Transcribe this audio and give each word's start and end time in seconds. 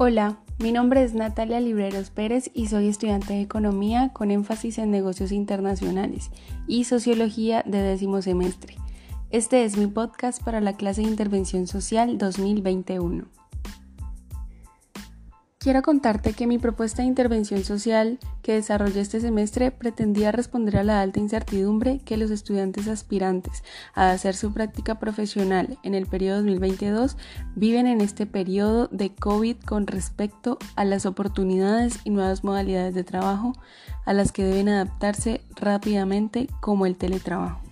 Hola, 0.00 0.38
mi 0.60 0.70
nombre 0.70 1.02
es 1.02 1.14
Natalia 1.14 1.58
Libreros 1.58 2.10
Pérez 2.10 2.52
y 2.54 2.68
soy 2.68 2.86
estudiante 2.86 3.32
de 3.32 3.40
Economía 3.40 4.12
con 4.12 4.30
énfasis 4.30 4.78
en 4.78 4.92
negocios 4.92 5.32
internacionales 5.32 6.30
y 6.68 6.84
Sociología 6.84 7.64
de 7.66 7.82
décimo 7.82 8.22
semestre. 8.22 8.76
Este 9.30 9.64
es 9.64 9.76
mi 9.76 9.88
podcast 9.88 10.40
para 10.40 10.60
la 10.60 10.76
clase 10.76 11.00
de 11.00 11.08
Intervención 11.08 11.66
Social 11.66 12.16
2021. 12.16 13.37
Quiero 15.68 15.82
contarte 15.82 16.32
que 16.32 16.46
mi 16.46 16.56
propuesta 16.56 17.02
de 17.02 17.08
intervención 17.08 17.62
social 17.62 18.18
que 18.40 18.54
desarrollé 18.54 19.02
este 19.02 19.20
semestre 19.20 19.70
pretendía 19.70 20.32
responder 20.32 20.78
a 20.78 20.82
la 20.82 21.02
alta 21.02 21.20
incertidumbre 21.20 21.98
que 22.06 22.16
los 22.16 22.30
estudiantes 22.30 22.88
aspirantes 22.88 23.62
a 23.94 24.10
hacer 24.10 24.34
su 24.34 24.54
práctica 24.54 24.98
profesional 24.98 25.76
en 25.82 25.92
el 25.92 26.06
periodo 26.06 26.36
2022 26.36 27.18
viven 27.54 27.86
en 27.86 28.00
este 28.00 28.24
periodo 28.24 28.88
de 28.92 29.14
COVID 29.14 29.56
con 29.58 29.86
respecto 29.86 30.56
a 30.74 30.86
las 30.86 31.04
oportunidades 31.04 32.00
y 32.04 32.08
nuevas 32.08 32.44
modalidades 32.44 32.94
de 32.94 33.04
trabajo 33.04 33.52
a 34.06 34.14
las 34.14 34.32
que 34.32 34.44
deben 34.44 34.70
adaptarse 34.70 35.42
rápidamente 35.54 36.48
como 36.62 36.86
el 36.86 36.96
teletrabajo. 36.96 37.67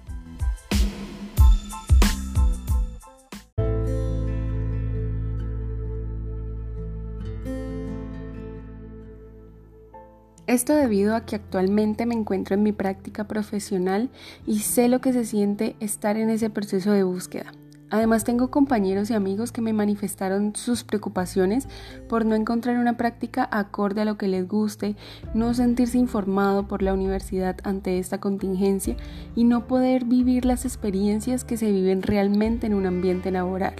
Esto 10.47 10.75
debido 10.75 11.17
a 11.17 11.23
que 11.23 11.35
actualmente 11.35 12.07
me 12.07 12.15
encuentro 12.15 12.55
en 12.55 12.63
mi 12.63 12.71
práctica 12.71 13.25
profesional 13.25 14.11
y 14.47 14.61
sé 14.61 14.89
lo 14.89 15.01
que 15.01 15.13
se 15.13 15.25
siente 15.25 15.75
estar 15.81 16.17
en 16.17 16.31
ese 16.31 16.51
proceso 16.51 16.93
de 16.93 17.03
búsqueda. 17.03 17.53
Además 17.91 18.23
tengo 18.23 18.49
compañeros 18.51 19.11
y 19.11 19.15
amigos 19.15 19.51
que 19.51 19.61
me 19.61 19.73
manifestaron 19.73 20.55
sus 20.55 20.85
preocupaciones 20.85 21.67
por 22.09 22.25
no 22.25 22.37
encontrar 22.37 22.79
una 22.79 22.97
práctica 22.97 23.49
acorde 23.51 24.03
a 24.03 24.05
lo 24.05 24.19
que 24.19 24.29
les 24.29 24.47
guste, 24.47 24.95
no 25.35 25.53
sentirse 25.53 25.99
informado 25.99 26.69
por 26.69 26.81
la 26.81 26.95
universidad 26.95 27.57
ante 27.65 27.99
esta 27.99 28.19
contingencia 28.21 28.97
y 29.35 29.45
no 29.45 29.67
poder 29.67 30.05
vivir 30.05 30.45
las 30.45 30.65
experiencias 30.65 31.43
que 31.43 31.57
se 31.57 31.73
viven 31.73 32.03
realmente 32.03 32.69
en 32.69 32.75
un 32.75 32.87
ambiente 32.87 33.33
laboral. 33.33 33.75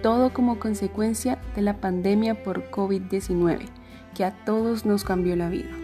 Todo 0.00 0.32
como 0.32 0.60
consecuencia 0.60 1.40
de 1.56 1.62
la 1.62 1.80
pandemia 1.80 2.44
por 2.44 2.70
COVID-19 2.70 3.68
que 4.14 4.24
a 4.24 4.32
todos 4.44 4.84
nos 4.84 5.04
cambió 5.04 5.36
la 5.36 5.48
vida. 5.48 5.81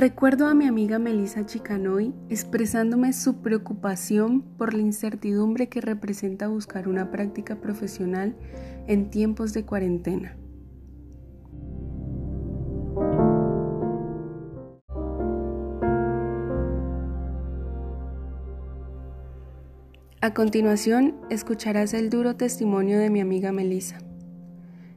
Recuerdo 0.00 0.46
a 0.46 0.54
mi 0.54 0.64
amiga 0.64 0.98
Melissa 0.98 1.44
Chicanoy 1.44 2.14
expresándome 2.30 3.12
su 3.12 3.42
preocupación 3.42 4.40
por 4.40 4.72
la 4.72 4.80
incertidumbre 4.80 5.68
que 5.68 5.82
representa 5.82 6.48
buscar 6.48 6.88
una 6.88 7.10
práctica 7.10 7.60
profesional 7.60 8.34
en 8.86 9.10
tiempos 9.10 9.52
de 9.52 9.66
cuarentena. 9.66 10.38
A 20.22 20.32
continuación, 20.32 21.16
escucharás 21.28 21.92
el 21.92 22.08
duro 22.08 22.36
testimonio 22.36 22.98
de 22.98 23.10
mi 23.10 23.20
amiga 23.20 23.52
Melissa. 23.52 23.98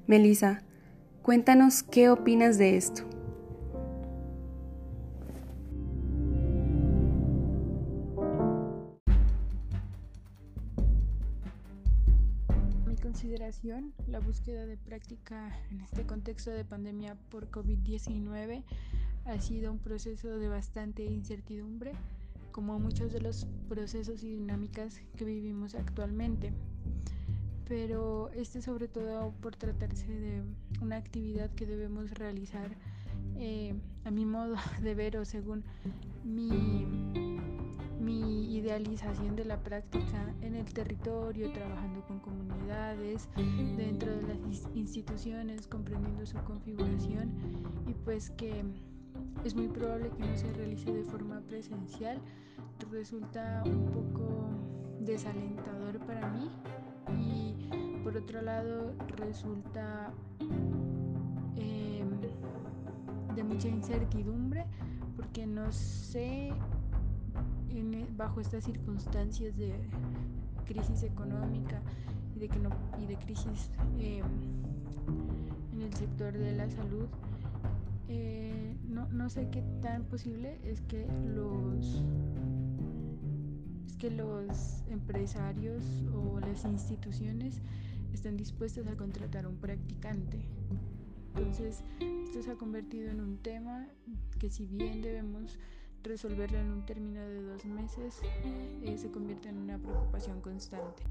Melissa, 0.08 0.64
cuéntanos 1.22 1.84
qué 1.84 2.10
opinas 2.10 2.58
de 2.58 2.78
esto. 2.78 3.04
Consideración, 13.24 13.94
la 14.10 14.20
búsqueda 14.20 14.66
de 14.66 14.76
práctica 14.76 15.58
en 15.72 15.80
este 15.80 16.06
contexto 16.06 16.52
de 16.52 16.66
pandemia 16.66 17.16
por 17.32 17.50
COVID-19 17.50 18.66
ha 19.24 19.40
sido 19.40 19.72
un 19.72 19.80
proceso 19.80 20.38
de 20.38 20.50
bastante 20.50 21.06
incertidumbre 21.06 21.94
como 22.52 22.78
muchos 22.80 23.14
de 23.14 23.22
los 23.22 23.48
procesos 23.70 24.24
y 24.24 24.36
dinámicas 24.36 25.00
que 25.16 25.24
vivimos 25.24 25.74
actualmente. 25.74 26.52
Pero 27.66 28.30
este 28.34 28.62
sobre 28.62 28.90
todo 28.90 29.32
por 29.40 29.56
tratarse 29.56 30.06
de 30.06 30.44
una 30.82 30.98
actividad 30.98 31.50
que 31.52 31.66
debemos 31.66 32.12
realizar 32.12 32.76
eh, 33.38 33.74
a 34.04 34.12
mi 34.12 34.26
modo 34.26 34.58
de 34.82 34.96
ver 34.96 35.16
o 35.16 35.24
según 35.24 35.64
mi, 36.26 37.33
mi 38.04 38.56
idealización 38.56 39.36
de 39.36 39.46
la 39.46 39.62
práctica 39.64 40.34
en 40.42 40.56
el 40.56 40.66
territorio, 40.74 41.52
trabajando 41.54 42.02
con 42.06 42.20
comunidades, 42.20 43.30
dentro 43.78 44.16
de 44.16 44.22
las 44.24 44.38
instituciones, 44.76 45.68
comprendiendo 45.68 46.26
su 46.26 46.38
configuración 46.44 47.32
y 47.88 47.94
pues 47.94 48.30
que 48.32 48.64
es 49.44 49.56
muy 49.56 49.68
probable 49.68 50.10
que 50.12 50.26
no 50.26 50.36
se 50.36 50.52
realice 50.54 50.92
de 50.94 51.04
forma 51.04 51.42
presencial. 51.42 52.20
Resulta 52.92 53.64
un 53.66 53.86
poco 53.86 54.50
desalentador 55.00 56.00
para 56.00 56.30
mí 56.30 56.50
y 57.18 58.04
por 58.04 58.18
otro 58.18 58.42
lado 58.42 58.94
resulta 59.18 60.12
em, 61.56 62.10
de 63.36 63.44
mucha 63.44 63.70
incertidumbre 63.70 64.66
porque 65.16 65.46
no 65.46 65.72
sé 65.72 66.52
e, 67.76 68.08
bajo 68.16 68.40
estas 68.40 68.64
circunstancias 68.64 69.58
de 69.58 69.74
crisis 70.66 71.04
económica 71.04 71.82
y 72.36 72.40
de 72.40 72.48
que 72.48 72.60
no 72.60 72.70
y 73.02 73.06
de 73.08 73.16
crisis 73.18 73.72
em, 74.00 74.26
en 75.74 75.82
el 75.82 75.94
sector 75.94 76.38
de 76.38 76.54
la 76.54 76.70
salud 76.70 77.08
eh, 78.08 78.76
no, 78.88 79.08
no, 79.10 79.30
sé 79.30 79.50
qué 79.50 79.64
tan 79.82 80.04
posible 80.04 80.60
es 80.64 80.82
que 80.82 81.08
los 81.34 82.04
es 83.88 83.98
que 83.98 84.12
los 84.12 84.84
empresarios 84.90 85.84
o 86.14 86.40
las 86.40 86.66
instituciones 86.66 87.62
estén 88.14 88.38
dispuestas 88.38 88.88
a 88.88 88.96
contratar 88.96 89.48
un 89.48 89.58
practicante. 89.58 90.46
Entonces, 91.36 91.84
esto 92.00 92.44
se 92.44 92.52
ha 92.52 92.56
convertido 92.56 93.10
en 93.10 93.20
un 93.20 93.38
tema 93.38 93.88
que 94.38 94.50
si 94.50 94.66
bien 94.66 95.02
debemos 95.02 95.58
resolverlo 96.04 96.58
en 96.60 96.72
un 96.72 96.86
término 96.86 97.22
de 97.22 97.42
dos 97.42 97.66
meses, 97.66 98.22
eh, 98.84 98.98
se 98.98 99.10
convierte 99.10 99.50
en 99.50 99.58
una 99.58 99.78
preocupación 99.78 100.42
constante. 100.42 101.04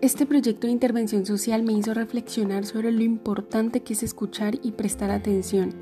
Este 0.00 0.26
proyecto 0.26 0.66
de 0.66 0.72
intervención 0.72 1.24
social 1.24 1.62
me 1.62 1.72
hizo 1.72 1.94
reflexionar 1.94 2.66
sobre 2.66 2.92
lo 2.92 3.02
importante 3.02 3.80
que 3.80 3.94
es 3.94 4.02
escuchar 4.02 4.58
y 4.62 4.72
prestar 4.72 5.10
atención 5.10 5.72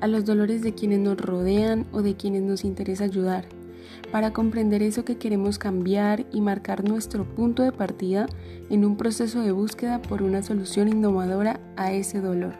a 0.00 0.08
los 0.08 0.24
dolores 0.24 0.62
de 0.62 0.74
quienes 0.74 0.98
nos 0.98 1.16
rodean 1.16 1.86
o 1.92 2.02
de 2.02 2.16
quienes 2.16 2.42
nos 2.42 2.64
interesa 2.64 3.04
ayudar, 3.04 3.46
para 4.10 4.32
comprender 4.32 4.82
eso 4.82 5.04
que 5.04 5.16
queremos 5.16 5.58
cambiar 5.58 6.26
y 6.32 6.40
marcar 6.40 6.88
nuestro 6.88 7.24
punto 7.24 7.62
de 7.62 7.72
partida 7.72 8.26
en 8.70 8.84
un 8.84 8.96
proceso 8.96 9.42
de 9.42 9.52
búsqueda 9.52 10.02
por 10.02 10.22
una 10.22 10.42
solución 10.42 10.88
innovadora 10.88 11.60
a 11.76 11.92
ese 11.92 12.20
dolor. 12.20 12.54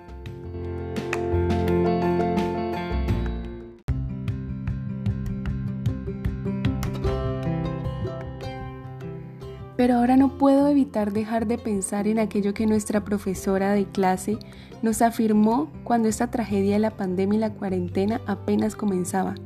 Pero 9.80 9.94
ahora 9.94 10.18
no 10.18 10.36
puedo 10.36 10.68
evitar 10.68 11.10
dejar 11.10 11.46
de 11.46 11.56
pensar 11.56 12.06
en 12.06 12.18
aquello 12.18 12.52
que 12.52 12.66
nuestra 12.66 13.02
profesora 13.02 13.72
de 13.72 13.86
clase 13.86 14.38
nos 14.82 15.00
afirmó 15.00 15.72
cuando 15.84 16.06
esta 16.06 16.30
tragedia 16.30 16.74
de 16.74 16.80
la 16.80 16.90
pandemia 16.90 17.36
y 17.38 17.40
la 17.40 17.54
cuarentena 17.54 18.20
apenas 18.26 18.76
comenzaba. 18.76 19.36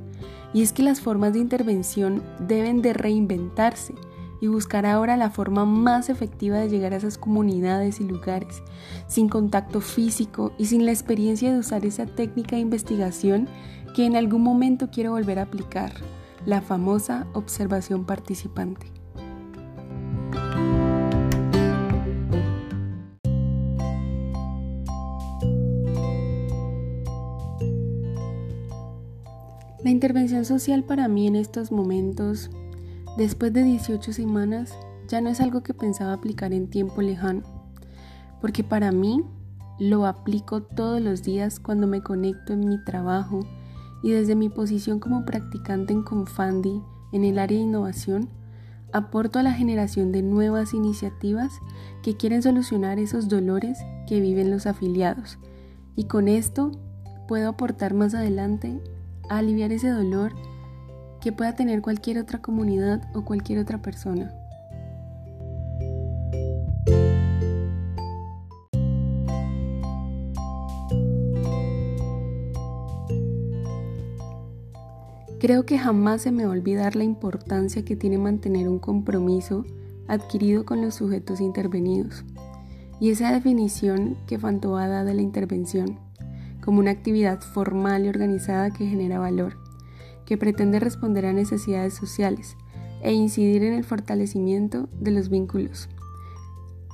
Y 0.54 0.62
es 0.62 0.72
que 0.72 0.82
las 0.82 1.02
formas 1.02 1.34
de 1.34 1.40
intervención 1.40 2.22
deben 2.38 2.80
de 2.80 2.94
reinventarse 2.94 3.94
y 4.40 4.46
buscar 4.46 4.86
ahora 4.86 5.16
la 5.16 5.30
forma 5.30 5.64
más 5.64 6.08
efectiva 6.08 6.58
de 6.58 6.68
llegar 6.68 6.92
a 6.92 6.96
esas 6.96 7.18
comunidades 7.18 8.00
y 8.00 8.04
lugares, 8.04 8.62
sin 9.06 9.28
contacto 9.28 9.80
físico 9.80 10.52
y 10.58 10.66
sin 10.66 10.86
la 10.86 10.92
experiencia 10.92 11.52
de 11.52 11.58
usar 11.58 11.84
esa 11.84 12.06
técnica 12.06 12.56
de 12.56 12.62
investigación 12.62 13.48
que 13.94 14.06
en 14.06 14.16
algún 14.16 14.42
momento 14.42 14.90
quiero 14.90 15.12
volver 15.12 15.38
a 15.38 15.42
aplicar, 15.42 15.92
la 16.46 16.60
famosa 16.60 17.26
observación 17.32 18.04
participante. 18.04 18.93
La 29.84 29.90
intervención 29.90 30.46
social 30.46 30.82
para 30.82 31.08
mí 31.08 31.26
en 31.26 31.36
estos 31.36 31.70
momentos, 31.70 32.48
después 33.18 33.52
de 33.52 33.62
18 33.64 34.14
semanas, 34.14 34.72
ya 35.08 35.20
no 35.20 35.28
es 35.28 35.42
algo 35.42 35.62
que 35.62 35.74
pensaba 35.74 36.14
aplicar 36.14 36.54
en 36.54 36.70
tiempo 36.70 37.02
lejano, 37.02 37.42
porque 38.40 38.64
para 38.64 38.92
mí 38.92 39.22
lo 39.78 40.06
aplico 40.06 40.62
todos 40.62 41.02
los 41.02 41.22
días 41.22 41.60
cuando 41.60 41.86
me 41.86 42.00
conecto 42.00 42.54
en 42.54 42.66
mi 42.66 42.82
trabajo 42.82 43.40
y 44.02 44.12
desde 44.12 44.34
mi 44.34 44.48
posición 44.48 45.00
como 45.00 45.26
practicante 45.26 45.92
en 45.92 46.02
Confandi 46.02 46.80
en 47.12 47.24
el 47.24 47.38
área 47.38 47.58
de 47.58 47.64
innovación, 47.64 48.30
aporto 48.90 49.38
a 49.38 49.42
la 49.42 49.52
generación 49.52 50.12
de 50.12 50.22
nuevas 50.22 50.72
iniciativas 50.72 51.52
que 52.02 52.16
quieren 52.16 52.42
solucionar 52.42 52.98
esos 52.98 53.28
dolores 53.28 53.76
que 54.06 54.22
viven 54.22 54.50
los 54.50 54.64
afiliados. 54.64 55.38
Y 55.94 56.04
con 56.04 56.26
esto 56.26 56.70
puedo 57.28 57.50
aportar 57.50 57.92
más 57.92 58.14
adelante 58.14 58.80
a 59.28 59.38
aliviar 59.38 59.72
ese 59.72 59.88
dolor 59.88 60.34
que 61.20 61.32
pueda 61.32 61.54
tener 61.54 61.80
cualquier 61.80 62.18
otra 62.18 62.42
comunidad 62.42 63.02
o 63.14 63.24
cualquier 63.24 63.58
otra 63.58 63.80
persona. 63.80 64.32
Creo 75.40 75.66
que 75.66 75.78
jamás 75.78 76.22
se 76.22 76.32
me 76.32 76.44
va 76.44 76.50
a 76.50 76.54
olvidar 76.54 76.96
la 76.96 77.04
importancia 77.04 77.84
que 77.84 77.96
tiene 77.96 78.16
mantener 78.16 78.66
un 78.66 78.78
compromiso 78.78 79.64
adquirido 80.08 80.64
con 80.64 80.80
los 80.80 80.94
sujetos 80.94 81.40
intervenidos 81.40 82.24
y 83.00 83.10
esa 83.10 83.32
definición 83.32 84.16
que 84.26 84.38
Fantoa 84.38 84.88
da 84.88 85.04
de 85.04 85.14
la 85.14 85.22
intervención 85.22 85.98
como 86.64 86.78
una 86.78 86.92
actividad 86.92 87.40
formal 87.40 88.06
y 88.06 88.08
organizada 88.08 88.70
que 88.70 88.86
genera 88.86 89.18
valor, 89.18 89.58
que 90.24 90.38
pretende 90.38 90.80
responder 90.80 91.26
a 91.26 91.34
necesidades 91.34 91.92
sociales 91.92 92.56
e 93.02 93.12
incidir 93.12 93.62
en 93.64 93.74
el 93.74 93.84
fortalecimiento 93.84 94.88
de 94.98 95.10
los 95.10 95.28
vínculos 95.28 95.90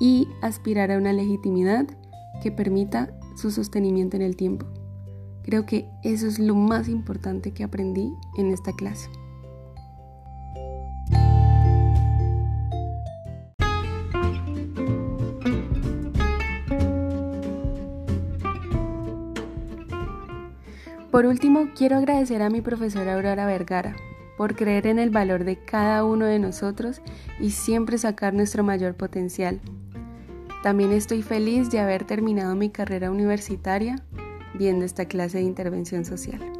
y 0.00 0.26
aspirar 0.42 0.90
a 0.90 0.98
una 0.98 1.12
legitimidad 1.12 1.86
que 2.42 2.50
permita 2.50 3.16
su 3.36 3.52
sostenimiento 3.52 4.16
en 4.16 4.22
el 4.22 4.34
tiempo. 4.34 4.66
Creo 5.44 5.66
que 5.66 5.86
eso 6.02 6.26
es 6.26 6.40
lo 6.40 6.56
más 6.56 6.88
importante 6.88 7.52
que 7.52 7.62
aprendí 7.62 8.12
en 8.38 8.50
esta 8.50 8.72
clase. 8.72 9.08
Por 21.10 21.26
último, 21.26 21.70
quiero 21.74 21.96
agradecer 21.96 22.40
a 22.40 22.50
mi 22.50 22.60
profesora 22.60 23.14
Aurora 23.14 23.44
Vergara 23.44 23.96
por 24.36 24.54
creer 24.54 24.86
en 24.86 25.00
el 25.00 25.10
valor 25.10 25.42
de 25.42 25.56
cada 25.56 26.04
uno 26.04 26.24
de 26.24 26.38
nosotros 26.38 27.02
y 27.40 27.50
siempre 27.50 27.98
sacar 27.98 28.32
nuestro 28.32 28.62
mayor 28.62 28.94
potencial. 28.94 29.60
También 30.62 30.92
estoy 30.92 31.22
feliz 31.22 31.70
de 31.70 31.80
haber 31.80 32.04
terminado 32.04 32.54
mi 32.54 32.70
carrera 32.70 33.10
universitaria 33.10 33.96
viendo 34.54 34.84
esta 34.84 35.06
clase 35.06 35.38
de 35.38 35.44
intervención 35.44 36.04
social. 36.04 36.59